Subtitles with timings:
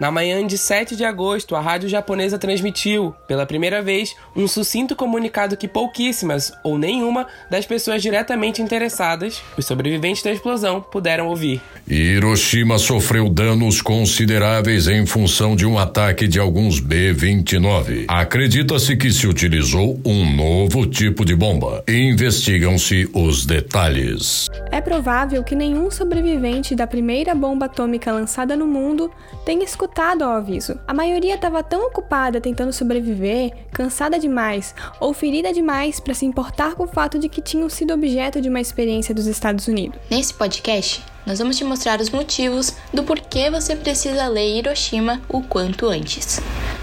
[0.00, 4.94] Na manhã de 7 de agosto, a rádio japonesa transmitiu, pela primeira vez, um sucinto
[4.94, 11.60] comunicado que pouquíssimas ou nenhuma das pessoas diretamente interessadas, os sobreviventes da explosão, puderam ouvir.
[11.88, 18.04] Hiroshima sofreu danos consideráveis em função de um ataque de alguns B-29.
[18.06, 21.82] Acredita-se que se utilizou um novo tipo de bomba.
[21.88, 24.46] Investigam-se os detalhes.
[24.70, 29.10] É provável que nenhum sobrevivente da primeira bomba atômica lançada no mundo
[29.44, 29.87] tenha escutado
[30.24, 30.78] ao aviso.
[30.86, 36.74] A maioria estava tão ocupada tentando sobreviver, cansada demais ou ferida demais para se importar
[36.74, 39.98] com o fato de que tinham sido objeto de uma experiência dos Estados Unidos.
[40.10, 45.42] Nesse podcast, nós vamos te mostrar os motivos do porquê você precisa ler Hiroshima o
[45.42, 46.40] quanto antes.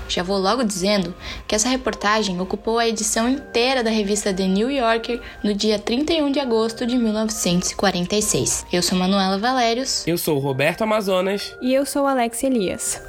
[0.07, 1.13] Já vou logo dizendo
[1.47, 6.31] que essa reportagem ocupou a edição inteira da revista The New Yorker no dia 31
[6.31, 8.65] de agosto de 1946.
[8.71, 10.05] Eu sou Manuela Valérios.
[10.07, 11.55] Eu sou Roberto Amazonas.
[11.61, 13.01] E eu sou Alex Elias.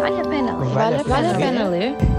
[0.00, 0.68] Vale a pena ler.
[0.70, 2.11] Vale, a pena, pena ler.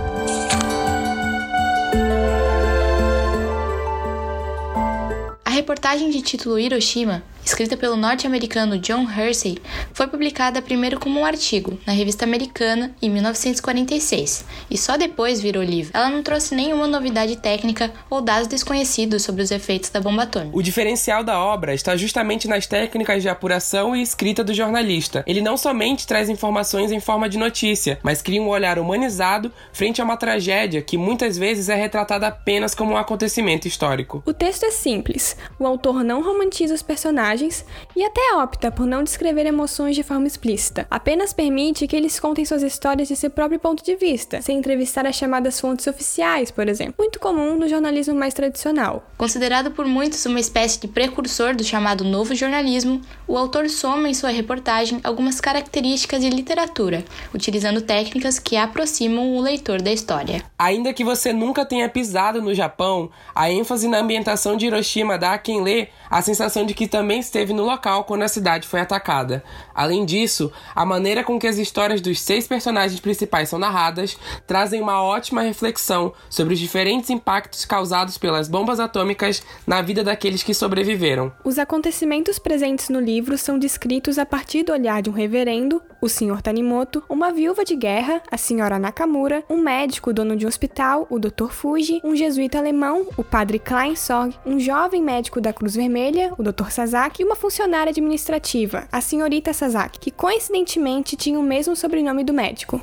[5.64, 9.58] Reportagem de título Hiroshima escrita pelo norte-americano John Hersey,
[9.94, 15.64] foi publicada primeiro como um artigo na revista americana em 1946 e só depois virou
[15.64, 15.92] livro.
[15.94, 20.58] Ela não trouxe nenhuma novidade técnica ou dados desconhecidos sobre os efeitos da bomba atômica.
[20.58, 25.24] O diferencial da obra está justamente nas técnicas de apuração e escrita do jornalista.
[25.28, 30.02] Ele não somente traz informações em forma de notícia, mas cria um olhar humanizado frente
[30.02, 34.24] a uma tragédia que muitas vezes é retratada apenas como um acontecimento histórico.
[34.26, 35.38] O texto é simples.
[35.60, 40.04] O autor não romantiza os personagens personagens e até opta por não descrever emoções de
[40.04, 40.88] forma explícita.
[40.90, 45.06] Apenas permite que eles contem suas histórias de seu próprio ponto de vista, sem entrevistar
[45.06, 49.10] as chamadas fontes oficiais, por exemplo, muito comum no jornalismo mais tradicional.
[49.18, 54.14] Considerado por muitos uma espécie de precursor do chamado novo jornalismo, o autor soma em
[54.14, 60.44] sua reportagem algumas características de literatura, utilizando técnicas que aproximam o leitor da história.
[60.58, 65.34] Ainda que você nunca tenha pisado no Japão, a ênfase na ambientação de Hiroshima dá
[65.34, 68.80] a quem lê a sensação de que também esteve no local quando a cidade foi
[68.80, 69.44] atacada.
[69.74, 74.16] Além disso, a maneira com que as histórias dos seis personagens principais são narradas
[74.46, 80.44] trazem uma ótima reflexão sobre os diferentes impactos causados pelas bombas atômicas na vida daqueles
[80.44, 81.34] que sobreviveram.
[81.44, 86.10] Os acontecimentos presentes no livro são descritos a partir do olhar de um reverendo, o
[86.10, 86.42] Sr.
[86.42, 88.78] Tanimoto, uma viúva de guerra, a Sra.
[88.78, 91.48] Nakamura, um médico dono de um hospital, o Dr.
[91.50, 96.44] Fuji, um jesuíta alemão, o Padre Klein Sorg, um jovem médico da Cruz Vermelha, o
[96.44, 96.72] Dr.
[96.72, 102.34] Sasaki e uma funcionária administrativa, a senhorita Sasaki, que coincidentemente tinha o mesmo sobrenome do
[102.34, 102.82] médico.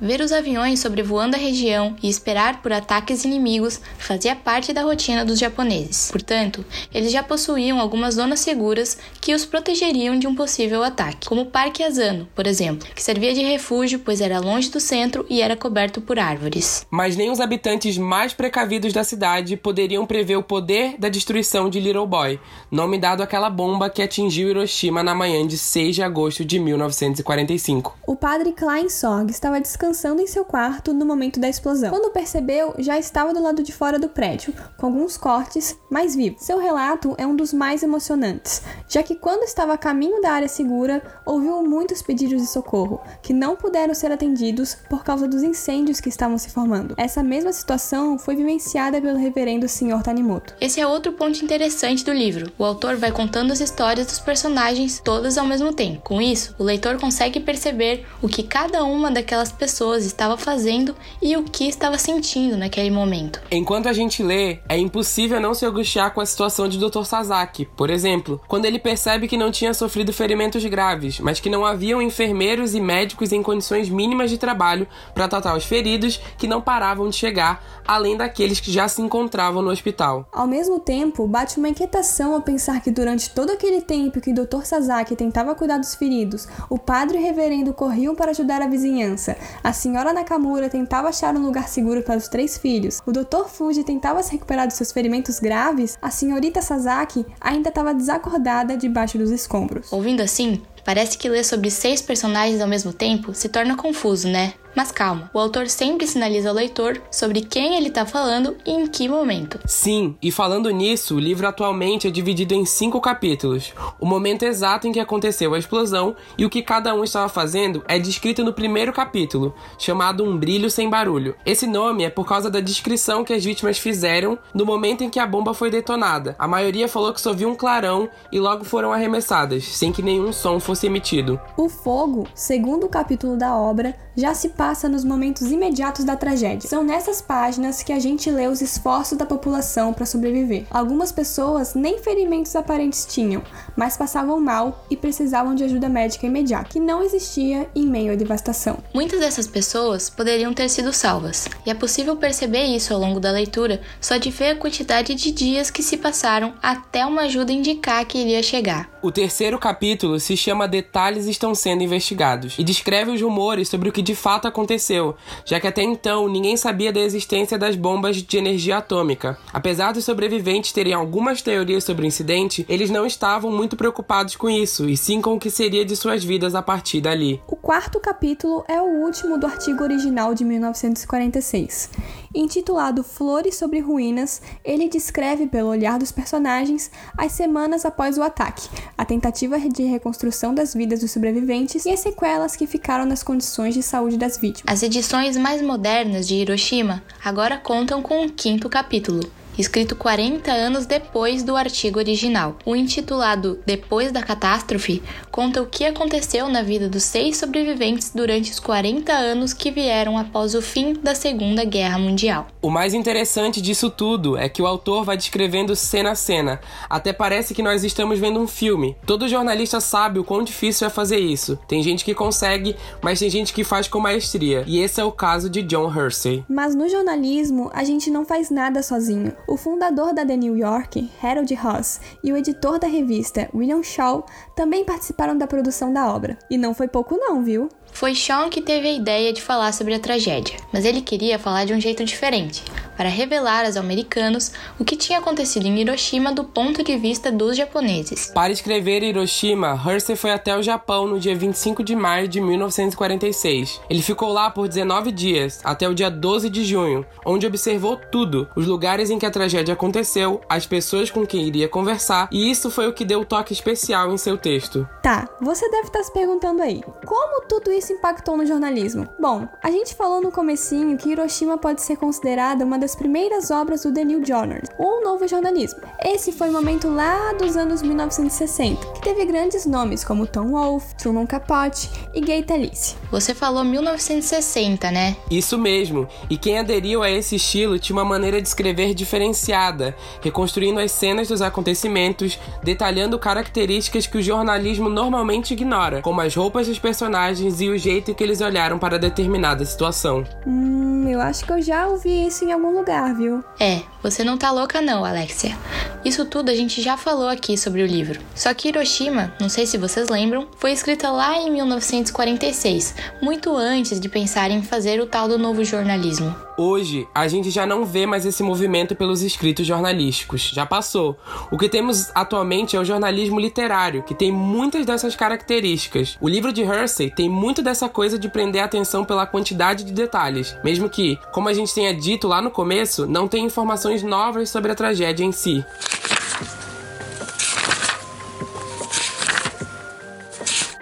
[0.00, 5.24] Ver os aviões sobrevoando a região e esperar por ataques inimigos fazia parte da rotina
[5.24, 6.10] dos japoneses.
[6.10, 11.42] Portanto, eles já possuíam algumas zonas seguras que os protegeriam de um possível ataque, como
[11.42, 15.40] o Parque Asano, por exemplo, que servia de refúgio pois era longe do centro e
[15.40, 16.84] era coberto por árvores.
[16.90, 21.78] Mas nem os habitantes mais precavidos da cidade poderiam prever o poder da destruição de
[21.78, 26.44] Little Boy, nome dado àquela bomba que atingiu Hiroshima na manhã de 6 de agosto
[26.44, 27.96] de 1945.
[28.04, 31.90] O padre Klein Sorg estava descansando descansando em seu quarto no momento da explosão.
[31.90, 36.36] Quando percebeu, já estava do lado de fora do prédio, com alguns cortes, mas vivo.
[36.40, 40.48] Seu relato é um dos mais emocionantes, já que quando estava a caminho da área
[40.48, 46.00] segura, ouviu muitos pedidos de socorro, que não puderam ser atendidos por causa dos incêndios
[46.00, 46.94] que estavam se formando.
[46.98, 50.02] Essa mesma situação foi vivenciada pelo reverendo Sr.
[50.02, 50.54] Tanimoto.
[50.60, 52.52] Esse é outro ponto interessante do livro.
[52.58, 56.02] O autor vai contando as histórias dos personagens todas ao mesmo tempo.
[56.02, 60.94] Com isso, o leitor consegue perceber o que cada uma daquelas pessoas pessoas estava fazendo
[61.20, 63.40] e o que estava sentindo naquele momento.
[63.50, 67.02] Enquanto a gente lê, é impossível não se angustiar com a situação de Dr.
[67.02, 67.64] Sasaki.
[67.76, 72.00] Por exemplo, quando ele percebe que não tinha sofrido ferimentos graves, mas que não haviam
[72.00, 77.08] enfermeiros e médicos em condições mínimas de trabalho para tratar os feridos que não paravam
[77.08, 80.28] de chegar, além daqueles que já se encontravam no hospital.
[80.30, 84.62] Ao mesmo tempo, bate uma inquietação ao pensar que durante todo aquele tempo que Dr.
[84.62, 89.36] Sasaki tentava cuidar dos feridos, o padre e o reverendo corriam para ajudar a vizinhança,
[89.64, 93.46] a senhora Nakamura tentava achar um lugar seguro para os três filhos, o Dr.
[93.48, 99.16] Fuji tentava se recuperar dos seus ferimentos graves, a senhorita Sasaki ainda estava desacordada debaixo
[99.16, 99.90] dos escombros.
[99.90, 104.54] Ouvindo assim, Parece que ler sobre seis personagens ao mesmo tempo se torna confuso, né?
[104.74, 108.86] Mas calma, o autor sempre sinaliza ao leitor sobre quem ele está falando e em
[108.88, 109.60] que momento.
[109.64, 113.72] Sim, e falando nisso, o livro atualmente é dividido em cinco capítulos.
[114.00, 117.84] O momento exato em que aconteceu a explosão e o que cada um estava fazendo
[117.86, 121.36] é descrito no primeiro capítulo, chamado Um Brilho Sem Barulho.
[121.46, 125.20] Esse nome é por causa da descrição que as vítimas fizeram no momento em que
[125.20, 126.34] a bomba foi detonada.
[126.36, 130.32] A maioria falou que só viu um clarão e logo foram arremessadas, sem que nenhum
[130.32, 131.40] som fosse emitido.
[131.56, 136.68] O fogo, segundo o capítulo da obra, já se passa nos momentos imediatos da tragédia.
[136.68, 140.66] São nessas páginas que a gente lê os esforços da população para sobreviver.
[140.70, 143.42] Algumas pessoas nem ferimentos aparentes tinham,
[143.76, 148.16] mas passavam mal e precisavam de ajuda médica imediata, que não existia em meio à
[148.16, 148.78] devastação.
[148.92, 153.30] Muitas dessas pessoas poderiam ter sido salvas, e é possível perceber isso ao longo da
[153.30, 158.04] leitura só de ver a quantidade de dias que se passaram até uma ajuda indicar
[158.06, 158.88] que iria chegar.
[159.02, 163.92] O terceiro capítulo se chama Detalhes estão sendo investigados e descreve os rumores sobre o
[163.92, 168.36] que de fato aconteceu, já que até então ninguém sabia da existência das bombas de
[168.36, 169.38] energia atômica.
[169.52, 174.48] Apesar dos sobreviventes terem algumas teorias sobre o incidente, eles não estavam muito preocupados com
[174.48, 177.40] isso, e sim com o que seria de suas vidas a partir dali.
[177.46, 181.90] O quarto capítulo é o último do artigo original de 1946.
[182.34, 188.68] Intitulado Flores sobre Ruínas, ele descreve, pelo olhar dos personagens, as semanas após o ataque,
[188.98, 193.74] a tentativa de reconstrução das vidas dos sobreviventes e as sequelas que ficaram nas condições
[193.74, 194.72] de saúde das vítimas.
[194.72, 199.20] As edições mais modernas de Hiroshima agora contam com o quinto capítulo,
[199.58, 202.56] escrito 40 anos depois do artigo original.
[202.64, 208.50] O intitulado Depois da Catástrofe conta o que aconteceu na vida dos seis sobreviventes durante
[208.50, 212.46] os 40 anos que vieram após o fim da Segunda Guerra Mundial.
[212.62, 216.60] O mais interessante disso tudo é que o autor vai descrevendo cena a cena.
[216.88, 218.96] Até parece que nós estamos vendo um filme.
[219.06, 221.58] Todo jornalista sabe o quão difícil é fazer isso.
[221.68, 224.64] Tem gente que consegue, mas tem gente que faz com maestria.
[224.66, 226.44] E esse é o caso de John Hersey.
[226.48, 229.32] Mas no jornalismo, a gente não faz nada sozinho.
[229.46, 234.24] O fundador da The New York, Harold Ross, e o editor da revista, William Shaw,
[234.56, 236.38] também participaram da produção da obra.
[236.48, 237.68] E não foi pouco não, viu?
[237.94, 241.64] Foi Sean que teve a ideia de falar sobre a tragédia, mas ele queria falar
[241.64, 242.60] de um jeito diferente,
[242.96, 244.50] para revelar aos americanos
[244.80, 248.32] o que tinha acontecido em Hiroshima do ponto de vista dos japoneses.
[248.34, 253.80] Para escrever Hiroshima, Hersey foi até o Japão no dia 25 de maio de 1946.
[253.88, 258.48] Ele ficou lá por 19 dias, até o dia 12 de junho, onde observou tudo:
[258.56, 262.72] os lugares em que a tragédia aconteceu, as pessoas com quem iria conversar, e isso
[262.72, 264.86] foi o que deu o toque especial em seu texto.
[265.00, 269.08] Tá, você deve estar se perguntando aí, como tudo isso impactou no jornalismo?
[269.18, 273.82] Bom, a gente falou no comecinho que Hiroshima pode ser considerada uma das primeiras obras
[273.82, 275.80] do The New Journalism, ou novo jornalismo.
[276.02, 280.94] Esse foi o momento lá dos anos 1960, que teve grandes nomes como Tom Wolfe,
[280.96, 282.96] Truman Capote e Gay Talese.
[283.10, 285.16] Você falou 1960, né?
[285.30, 286.08] Isso mesmo.
[286.28, 291.28] E quem aderiu a esse estilo tinha uma maneira de escrever diferenciada, reconstruindo as cenas
[291.28, 297.68] dos acontecimentos, detalhando características que o jornalismo normalmente ignora, como as roupas dos personagens e
[297.68, 300.24] o jeito que eles olharam para determinada situação.
[300.46, 303.42] Hum, eu acho que eu já ouvi isso em algum lugar, viu?
[303.60, 305.56] É, você não tá louca não, Alexia.
[306.04, 308.20] Isso tudo a gente já falou aqui sobre o livro.
[308.34, 313.98] Só que Hiroshima, não sei se vocês lembram, foi escrita lá em 1946, muito antes
[313.98, 316.36] de pensar em fazer o tal do novo jornalismo.
[316.56, 321.18] Hoje, a gente já não vê mais esse movimento pelos escritos jornalísticos, já passou.
[321.50, 326.16] O que temos atualmente é o jornalismo literário, que tem muitas dessas características.
[326.20, 329.92] O livro de Hersey tem muito dessa coisa de prender a atenção pela quantidade de
[329.92, 334.48] detalhes, mesmo que, como a gente tenha dito lá no começo, não tem informações novas
[334.48, 335.64] sobre a tragédia em si.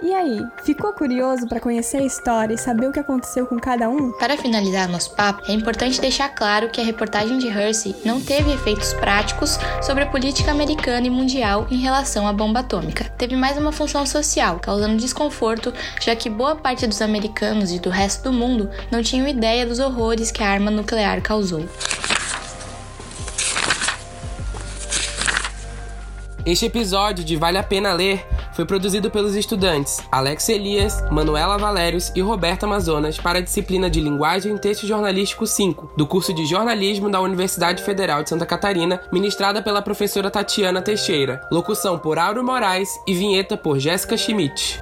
[0.03, 3.89] E aí, ficou curioso para conhecer a história e saber o que aconteceu com cada
[3.89, 4.11] um?
[4.11, 8.53] Para finalizar nosso papo, é importante deixar claro que a reportagem de Hersey não teve
[8.53, 13.05] efeitos práticos sobre a política americana e mundial em relação à bomba atômica.
[13.17, 17.89] Teve mais uma função social, causando desconforto, já que boa parte dos americanos e do
[17.89, 21.65] resto do mundo não tinham ideia dos horrores que a arma nuclear causou.
[26.45, 32.13] Este episódio de Vale a Pena Ler foi produzido pelos estudantes Alex Elias, Manuela Valérios
[32.15, 36.47] e Roberta Amazonas para a disciplina de Linguagem e Texto Jornalístico 5, do curso de
[36.47, 41.41] Jornalismo da Universidade Federal de Santa Catarina, ministrada pela professora Tatiana Teixeira.
[41.51, 44.81] Locução por Auro Moraes e vinheta por Jéssica Schmidt.